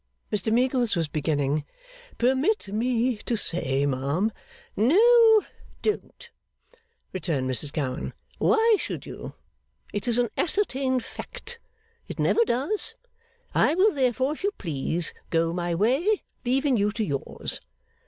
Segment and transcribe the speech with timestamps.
[0.33, 1.63] Mr Meagles was beginning,
[2.17, 4.31] 'Permit me to say, ma'am'
[4.75, 5.41] 'No,
[5.83, 6.31] don't,'
[7.13, 8.13] returned Mrs Gowan.
[8.39, 9.35] 'Why should you!
[9.93, 11.59] It is an ascertained fact.
[12.07, 12.95] It never does.
[13.53, 17.61] I will therefore, if you please, go my way, leaving you to yours.